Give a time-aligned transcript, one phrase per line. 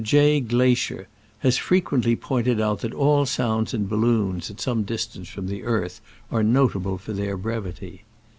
[0.03, 0.39] J.
[0.41, 1.07] Glaisher
[1.45, 6.01] has frequently pointed out that all sounds in balloons at some distance from the earth
[6.31, 8.03] are notable for their brevity.